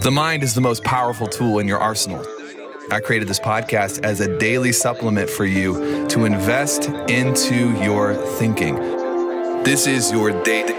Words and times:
The 0.00 0.10
mind 0.10 0.42
is 0.42 0.54
the 0.54 0.60
most 0.62 0.82
powerful 0.84 1.26
tool 1.26 1.58
in 1.58 1.68
your 1.68 1.78
arsenal. 1.78 2.24
I 2.90 3.00
created 3.00 3.28
this 3.28 3.38
podcast 3.38 4.02
as 4.04 4.20
a 4.20 4.38
daily 4.38 4.72
supplement 4.72 5.28
for 5.28 5.44
you 5.44 6.08
to 6.08 6.24
invest 6.24 6.88
into 7.10 7.78
your 7.82 8.14
thinking. 8.38 8.76
This 9.64 9.86
is 9.86 10.10
your 10.10 10.30
daily 10.44 10.72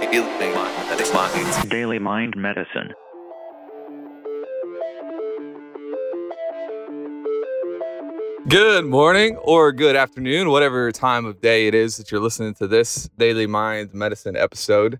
Daily 1.69 1.99
Mind 1.99 2.35
Medicine. 2.35 2.93
Good 8.47 8.85
morning 8.85 9.37
or 9.37 9.71
good 9.71 9.95
afternoon, 9.95 10.49
whatever 10.49 10.91
time 10.91 11.25
of 11.25 11.39
day 11.39 11.67
it 11.67 11.75
is 11.75 11.97
that 11.97 12.11
you're 12.11 12.19
listening 12.19 12.55
to 12.55 12.67
this 12.67 13.09
Daily 13.17 13.45
Mind 13.45 13.93
Medicine 13.93 14.35
episode. 14.35 14.99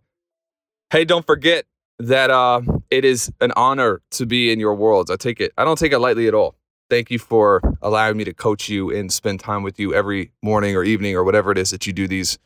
Hey, 0.91 1.03
don't 1.03 1.25
forget 1.25 1.65
that 1.99 2.29
uh, 2.29 2.61
it 2.93 3.03
is 3.03 3.33
an 3.41 3.51
honor 3.55 4.01
to 4.11 4.25
be 4.27 4.51
in 4.51 4.59
your 4.59 4.75
worlds. 4.75 5.09
I 5.09 5.15
take 5.15 5.41
it, 5.41 5.51
I 5.57 5.65
don't 5.65 5.79
take 5.79 5.91
it 5.91 5.99
lightly 5.99 6.27
at 6.27 6.35
all. 6.35 6.55
Thank 6.91 7.09
you 7.09 7.17
for 7.17 7.59
allowing 7.81 8.17
me 8.17 8.23
to 8.23 8.33
coach 8.35 8.69
you 8.69 8.91
and 8.91 9.11
spend 9.11 9.39
time 9.39 9.63
with 9.63 9.79
you 9.79 9.95
every 9.95 10.31
morning 10.43 10.75
or 10.75 10.83
evening 10.83 11.15
or 11.15 11.23
whatever 11.23 11.51
it 11.51 11.57
is 11.57 11.71
that 11.71 11.87
you 11.87 11.93
do 11.93 12.07
these 12.07 12.37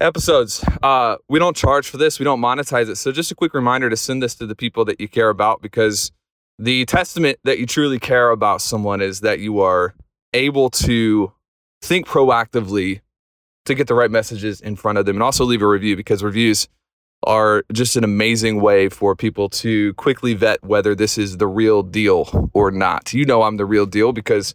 episodes. 0.00 0.64
Uh, 0.82 1.16
we 1.28 1.38
don't 1.38 1.54
charge 1.54 1.86
for 1.86 1.98
this, 1.98 2.18
we 2.18 2.24
don't 2.24 2.40
monetize 2.40 2.88
it. 2.88 2.96
So, 2.96 3.12
just 3.12 3.30
a 3.30 3.34
quick 3.34 3.52
reminder 3.52 3.90
to 3.90 3.96
send 3.96 4.22
this 4.22 4.34
to 4.36 4.46
the 4.46 4.56
people 4.56 4.86
that 4.86 4.98
you 4.98 5.06
care 5.06 5.28
about 5.28 5.60
because 5.60 6.12
the 6.58 6.86
testament 6.86 7.38
that 7.44 7.58
you 7.58 7.66
truly 7.66 7.98
care 7.98 8.30
about 8.30 8.62
someone 8.62 9.02
is 9.02 9.20
that 9.20 9.38
you 9.38 9.60
are 9.60 9.94
able 10.32 10.70
to 10.70 11.30
think 11.82 12.06
proactively 12.06 13.02
to 13.66 13.74
get 13.74 13.86
the 13.86 13.94
right 13.94 14.10
messages 14.10 14.62
in 14.62 14.76
front 14.76 14.96
of 14.96 15.04
them 15.04 15.16
and 15.16 15.22
also 15.22 15.44
leave 15.44 15.60
a 15.60 15.68
review 15.68 15.94
because 15.94 16.24
reviews 16.24 16.68
are 17.24 17.64
just 17.72 17.96
an 17.96 18.04
amazing 18.04 18.60
way 18.60 18.88
for 18.88 19.14
people 19.14 19.48
to 19.48 19.94
quickly 19.94 20.34
vet 20.34 20.62
whether 20.64 20.94
this 20.94 21.18
is 21.18 21.36
the 21.36 21.46
real 21.46 21.82
deal 21.82 22.50
or 22.52 22.70
not. 22.70 23.12
You 23.12 23.24
know, 23.24 23.42
I'm 23.42 23.56
the 23.56 23.64
real 23.64 23.86
deal 23.86 24.12
because 24.12 24.54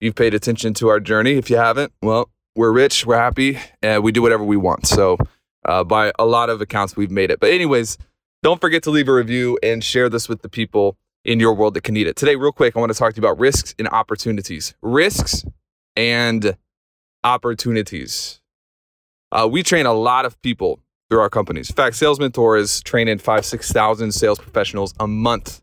you've 0.00 0.14
paid 0.14 0.34
attention 0.34 0.74
to 0.74 0.88
our 0.88 1.00
journey. 1.00 1.32
If 1.32 1.48
you 1.50 1.56
haven't, 1.56 1.92
well, 2.02 2.30
we're 2.54 2.72
rich, 2.72 3.06
we're 3.06 3.16
happy, 3.16 3.58
and 3.82 4.02
we 4.02 4.12
do 4.12 4.20
whatever 4.20 4.44
we 4.44 4.56
want. 4.56 4.86
So, 4.86 5.16
uh, 5.64 5.84
by 5.84 6.12
a 6.18 6.26
lot 6.26 6.50
of 6.50 6.60
accounts, 6.60 6.96
we've 6.96 7.10
made 7.10 7.30
it. 7.30 7.40
But, 7.40 7.50
anyways, 7.50 7.96
don't 8.42 8.60
forget 8.60 8.82
to 8.82 8.90
leave 8.90 9.08
a 9.08 9.14
review 9.14 9.58
and 9.62 9.82
share 9.82 10.08
this 10.08 10.28
with 10.28 10.42
the 10.42 10.48
people 10.48 10.98
in 11.24 11.40
your 11.40 11.54
world 11.54 11.74
that 11.74 11.84
can 11.84 11.94
need 11.94 12.06
it. 12.06 12.16
Today, 12.16 12.36
real 12.36 12.52
quick, 12.52 12.76
I 12.76 12.80
want 12.80 12.92
to 12.92 12.98
talk 12.98 13.14
to 13.14 13.20
you 13.20 13.26
about 13.26 13.38
risks 13.38 13.74
and 13.78 13.88
opportunities. 13.88 14.74
Risks 14.82 15.44
and 15.96 16.56
opportunities. 17.24 18.40
Uh, 19.30 19.48
we 19.50 19.62
train 19.62 19.86
a 19.86 19.92
lot 19.92 20.26
of 20.26 20.40
people 20.42 20.80
through 21.12 21.20
our 21.20 21.28
companies. 21.28 21.68
In 21.68 21.76
fact, 21.76 21.94
Sales 21.94 22.18
Mentor 22.18 22.56
is 22.56 22.80
training 22.80 23.18
five, 23.18 23.44
6,000 23.44 24.12
sales 24.12 24.38
professionals 24.38 24.94
a 24.98 25.06
month 25.06 25.60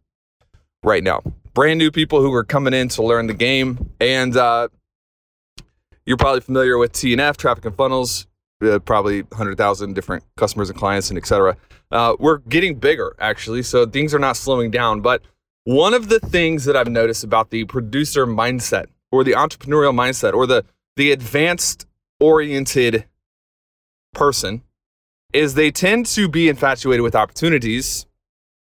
right 0.84 1.04
now. 1.04 1.24
Brand 1.56 1.80
new 1.80 1.90
people 1.90 2.22
who 2.22 2.32
are 2.34 2.44
coming 2.44 2.72
in 2.72 2.88
to 2.90 3.02
learn 3.02 3.26
the 3.26 3.34
game. 3.34 3.90
And 4.00 4.38
uh, 4.38 4.68
you're 6.06 6.18
probably 6.18 6.42
familiar 6.42 6.78
with 6.78 6.92
TNF, 6.92 7.36
traffic 7.36 7.66
and 7.66 7.76
funnels, 7.76 8.28
uh, 8.62 8.78
probably 8.78 9.24
100,000 9.24 9.96
different 9.96 10.24
customers 10.38 10.70
and 10.70 10.78
clients 10.78 11.10
and 11.10 11.18
et 11.18 11.26
cetera. 11.26 11.58
Uh, 11.90 12.16
we're 12.20 12.38
getting 12.38 12.76
bigger, 12.76 13.16
actually. 13.18 13.64
So 13.64 13.88
things 13.88 14.14
are 14.14 14.20
not 14.20 14.38
slowing 14.38 14.70
down. 14.70 15.02
But 15.02 15.24
one 15.64 15.96
of 15.96 16.10
the 16.10 16.20
things 16.20 16.66
that 16.66 16.76
I've 16.76 16.92
noticed 16.92 17.24
about 17.24 17.50
the 17.50 17.64
producer 17.64 18.28
mindset 18.28 18.86
or 19.12 19.24
the 19.24 19.32
entrepreneurial 19.32 19.96
mindset 19.96 20.36
or 20.36 20.46
the, 20.46 20.64
the 20.96 21.12
advanced 21.12 21.88
oriented 22.20 23.06
person 24.14 24.62
is 25.34 25.54
they 25.54 25.72
tend 25.72 26.06
to 26.08 26.28
be 26.28 26.50
infatuated 26.50 27.02
with 27.02 27.16
opportunities. 27.16 28.06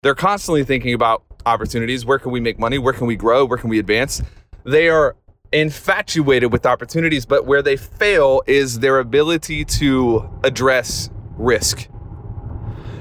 They're 0.03 0.15
constantly 0.15 0.65
thinking 0.65 0.95
about 0.95 1.23
opportunities. 1.47 2.05
Where 2.05 2.19
can 2.19 2.33
we 2.33 2.41
make 2.41 2.59
money? 2.59 2.79
Where 2.79 2.93
can 2.93 3.07
we 3.07 3.17
grow? 3.17 3.45
Where 3.45 3.59
can 3.59 3.71
we 3.71 3.79
advance? 3.79 4.23
They 4.65 4.89
are 4.89 5.17
infatuated 5.53 6.53
with 6.53 6.67
opportunities, 6.67 7.25
but 7.25 7.47
where 7.47 7.63
they 7.63 7.77
fail 7.77 8.43
is 8.47 8.81
their 8.81 8.99
ability 8.99 9.65
to 9.65 10.29
address 10.45 11.11
risk. 11.37 11.89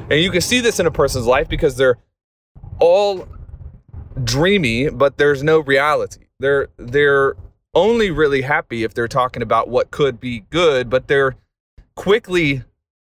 And 0.10 0.22
you 0.22 0.32
can 0.32 0.42
see 0.42 0.62
this 0.62 0.80
in 0.80 0.86
a 0.86 0.92
person's 0.92 1.26
life 1.26 1.50
because 1.50 1.76
they're 1.76 1.98
all 2.80 3.28
dreamy, 4.24 4.90
but 4.90 5.18
there's 5.18 5.44
no 5.44 5.60
reality. 5.60 6.26
They're 6.40 6.70
they're 6.78 7.36
only 7.74 8.12
really 8.12 8.42
happy 8.42 8.84
if 8.84 8.94
they're 8.94 9.08
talking 9.08 9.42
about 9.42 9.68
what 9.68 9.92
could 9.92 10.20
be 10.20 10.42
good, 10.50 10.90
but 10.90 11.08
they're 11.08 11.36
quickly 11.96 12.64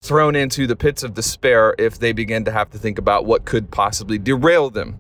thrown 0.03 0.36
into 0.36 0.66
the 0.66 0.76
pits 0.76 1.03
of 1.03 1.14
despair 1.14 1.75
if 1.78 1.98
they 1.98 2.12
begin 2.12 2.44
to 2.44 2.53
have 2.53 2.70
to 2.70 2.78
think 2.78 2.98
about 2.98 3.26
what 3.26 3.44
could 3.44 3.70
possibly 3.70 4.19
derail 4.19 4.70
them. 4.70 4.98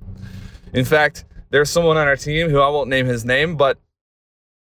In 0.72 0.84
fact, 0.84 1.24
there's 1.50 1.70
someone 1.70 1.96
on 1.96 2.06
our 2.06 2.16
team 2.16 2.50
who 2.50 2.60
I 2.60 2.68
won't 2.68 2.90
name 2.90 3.06
his 3.06 3.24
name, 3.24 3.56
but 3.56 3.78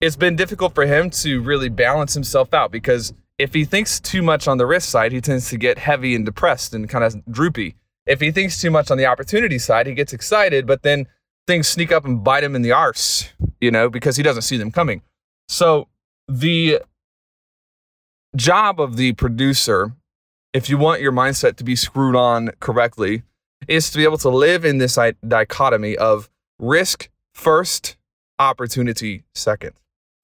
it's 0.00 0.16
been 0.16 0.36
difficult 0.36 0.74
for 0.74 0.86
him 0.86 1.10
to 1.10 1.42
really 1.42 1.68
balance 1.68 2.14
himself 2.14 2.54
out 2.54 2.70
because 2.70 3.12
if 3.38 3.52
he 3.52 3.64
thinks 3.64 4.00
too 4.00 4.22
much 4.22 4.48
on 4.48 4.58
the 4.58 4.66
risk 4.66 4.88
side, 4.88 5.12
he 5.12 5.20
tends 5.20 5.50
to 5.50 5.58
get 5.58 5.78
heavy 5.78 6.14
and 6.14 6.24
depressed 6.24 6.74
and 6.74 6.88
kind 6.88 7.04
of 7.04 7.22
droopy. 7.30 7.76
If 8.06 8.20
he 8.20 8.30
thinks 8.30 8.60
too 8.60 8.70
much 8.70 8.90
on 8.90 8.98
the 8.98 9.06
opportunity 9.06 9.58
side, 9.58 9.86
he 9.86 9.94
gets 9.94 10.12
excited, 10.12 10.66
but 10.66 10.82
then 10.82 11.06
things 11.46 11.68
sneak 11.68 11.92
up 11.92 12.04
and 12.04 12.22
bite 12.22 12.44
him 12.44 12.54
in 12.54 12.62
the 12.62 12.72
arse, 12.72 13.30
you 13.60 13.70
know, 13.70 13.90
because 13.90 14.16
he 14.16 14.22
doesn't 14.22 14.42
see 14.42 14.56
them 14.56 14.70
coming. 14.70 15.02
So 15.48 15.88
the 16.28 16.80
job 18.36 18.80
of 18.80 18.96
the 18.96 19.12
producer, 19.14 19.92
if 20.52 20.68
you 20.68 20.78
want 20.78 21.00
your 21.00 21.12
mindset 21.12 21.56
to 21.56 21.64
be 21.64 21.76
screwed 21.76 22.16
on 22.16 22.50
correctly, 22.60 23.22
is 23.68 23.90
to 23.90 23.98
be 23.98 24.04
able 24.04 24.18
to 24.18 24.28
live 24.28 24.64
in 24.64 24.78
this 24.78 24.98
dichotomy 25.26 25.96
of 25.96 26.28
risk 26.58 27.08
first, 27.34 27.96
opportunity 28.38 29.24
second. 29.34 29.72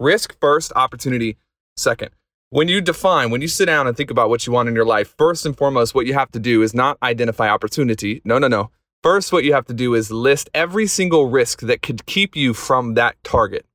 Risk 0.00 0.38
first, 0.41 0.72
opportunity 0.75 1.36
second. 1.76 2.10
When 2.50 2.69
you 2.69 2.81
define, 2.81 3.31
when 3.31 3.42
you 3.42 3.48
sit 3.48 3.66
down 3.66 3.86
and 3.86 3.97
think 3.97 4.10
about 4.10 4.28
what 4.28 4.47
you 4.47 4.53
want 4.53 4.69
in 4.69 4.75
your 4.75 4.84
life, 4.84 5.15
first 5.16 5.47
and 5.47 5.56
foremost, 5.56 5.94
what 5.94 6.06
you 6.06 6.15
have 6.15 6.31
to 6.32 6.38
do 6.38 6.62
is 6.62 6.75
not 6.75 6.98
identify 7.03 7.48
opportunity. 7.48 8.22
No, 8.25 8.38
no, 8.38 8.48
no. 8.48 8.70
First, 9.03 9.32
what 9.32 9.44
you 9.44 9.53
have 9.53 9.66
to 9.66 9.75
do 9.75 9.94
is 9.94 10.10
list 10.10 10.50
every 10.54 10.86
single 10.86 11.28
risk 11.28 11.60
that 11.60 11.82
could 11.82 12.06
keep 12.06 12.34
you 12.34 12.54
from 12.54 12.94
that 12.94 13.16
target. 13.22 13.66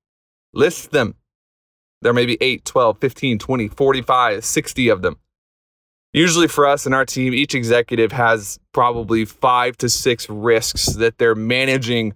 List 0.53 0.91
them. 0.91 1.15
There 2.01 2.13
may 2.13 2.25
be 2.25 2.37
8, 2.41 2.65
12, 2.65 2.97
15, 2.97 3.39
20, 3.39 3.67
45, 3.67 4.43
60 4.43 4.89
of 4.89 5.01
them. 5.01 5.17
Usually 6.13 6.47
for 6.47 6.67
us 6.67 6.85
and 6.85 6.93
our 6.93 7.05
team, 7.05 7.33
each 7.33 7.55
executive 7.55 8.11
has 8.11 8.59
probably 8.73 9.23
five 9.23 9.77
to 9.77 9.87
six 9.87 10.29
risks 10.29 10.87
that 10.95 11.17
they're 11.17 11.35
managing 11.35 12.13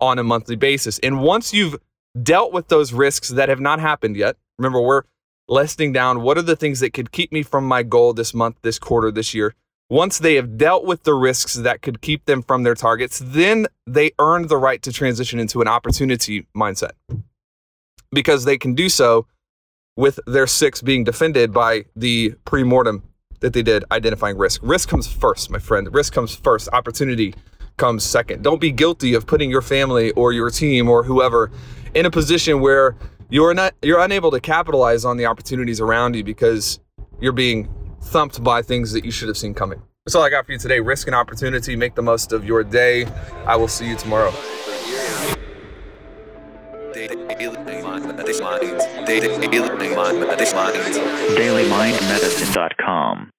on 0.00 0.18
a 0.18 0.24
monthly 0.24 0.56
basis. 0.56 0.98
And 0.98 1.22
once 1.22 1.54
you've 1.54 1.76
dealt 2.20 2.52
with 2.52 2.68
those 2.68 2.92
risks 2.92 3.28
that 3.28 3.48
have 3.48 3.60
not 3.60 3.78
happened 3.78 4.16
yet, 4.16 4.36
remember, 4.58 4.80
we're 4.80 5.02
listing 5.48 5.92
down 5.92 6.22
what 6.22 6.36
are 6.36 6.42
the 6.42 6.56
things 6.56 6.80
that 6.80 6.92
could 6.92 7.12
keep 7.12 7.30
me 7.30 7.44
from 7.44 7.64
my 7.64 7.84
goal 7.84 8.12
this 8.12 8.34
month, 8.34 8.56
this 8.62 8.80
quarter, 8.80 9.12
this 9.12 9.32
year. 9.32 9.54
Once 9.88 10.18
they 10.18 10.34
have 10.34 10.58
dealt 10.58 10.84
with 10.84 11.04
the 11.04 11.14
risks 11.14 11.54
that 11.54 11.82
could 11.82 12.00
keep 12.00 12.24
them 12.24 12.42
from 12.42 12.64
their 12.64 12.74
targets, 12.74 13.22
then 13.24 13.68
they 13.86 14.10
earn 14.18 14.48
the 14.48 14.56
right 14.56 14.82
to 14.82 14.90
transition 14.92 15.38
into 15.38 15.60
an 15.60 15.68
opportunity 15.68 16.44
mindset 16.56 16.92
because 18.10 18.44
they 18.44 18.58
can 18.58 18.74
do 18.74 18.88
so 18.88 19.28
with 19.96 20.18
their 20.26 20.48
six 20.48 20.82
being 20.82 21.04
defended 21.04 21.52
by 21.52 21.84
the 21.94 22.34
pre-mortem 22.44 23.04
that 23.40 23.52
they 23.52 23.62
did 23.62 23.84
identifying 23.90 24.36
risk. 24.36 24.60
Risk 24.62 24.88
comes 24.88 25.06
first, 25.10 25.50
my 25.50 25.58
friend. 25.58 25.92
Risk 25.92 26.12
comes 26.12 26.34
first. 26.34 26.68
Opportunity 26.72 27.34
comes 27.76 28.04
second. 28.04 28.42
Don't 28.42 28.60
be 28.60 28.72
guilty 28.72 29.14
of 29.14 29.26
putting 29.26 29.50
your 29.50 29.62
family 29.62 30.10
or 30.12 30.32
your 30.32 30.50
team 30.50 30.88
or 30.88 31.02
whoever 31.02 31.50
in 31.94 32.06
a 32.06 32.10
position 32.10 32.60
where 32.60 32.96
you're 33.28 33.54
not 33.54 33.74
you're 33.82 34.00
unable 34.00 34.30
to 34.30 34.40
capitalize 34.40 35.04
on 35.04 35.16
the 35.16 35.26
opportunities 35.26 35.80
around 35.80 36.14
you 36.14 36.24
because 36.24 36.80
you're 37.20 37.32
being 37.32 37.68
thumped 38.02 38.42
by 38.42 38.62
things 38.62 38.92
that 38.92 39.04
you 39.04 39.10
should 39.10 39.28
have 39.28 39.36
seen 39.36 39.54
coming. 39.54 39.82
That's 40.04 40.14
all 40.14 40.22
I 40.22 40.30
got 40.30 40.46
for 40.46 40.52
you 40.52 40.58
today. 40.58 40.80
Risk 40.80 41.08
and 41.08 41.16
opportunity. 41.16 41.74
Make 41.74 41.96
the 41.96 42.02
most 42.02 42.32
of 42.32 42.44
your 42.44 42.62
day. 42.62 43.06
I 43.46 43.56
will 43.56 43.68
see 43.68 43.88
you 43.88 43.96
tomorrow. 43.96 44.32
DailyMindMedicine.com 51.36 53.35